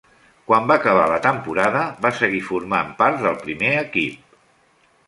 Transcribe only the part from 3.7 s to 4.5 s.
equip.